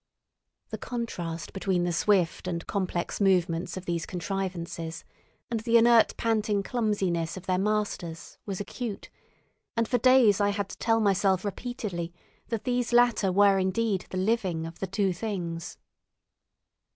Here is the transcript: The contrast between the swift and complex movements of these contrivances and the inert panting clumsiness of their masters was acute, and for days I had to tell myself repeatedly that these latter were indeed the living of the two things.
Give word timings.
The 0.69 0.79
contrast 0.79 1.53
between 1.53 1.83
the 1.83 1.93
swift 1.93 2.47
and 2.47 2.65
complex 2.65 3.21
movements 3.21 3.77
of 3.77 3.85
these 3.85 4.07
contrivances 4.07 5.05
and 5.51 5.59
the 5.59 5.77
inert 5.77 6.17
panting 6.17 6.63
clumsiness 6.63 7.37
of 7.37 7.45
their 7.45 7.59
masters 7.59 8.39
was 8.43 8.59
acute, 8.59 9.11
and 9.77 9.87
for 9.87 9.99
days 9.99 10.41
I 10.41 10.49
had 10.49 10.69
to 10.69 10.77
tell 10.79 11.01
myself 11.01 11.45
repeatedly 11.45 12.11
that 12.47 12.63
these 12.63 12.91
latter 12.91 13.31
were 13.31 13.59
indeed 13.59 14.07
the 14.09 14.17
living 14.17 14.65
of 14.65 14.79
the 14.79 14.87
two 14.87 15.13
things. 15.13 15.77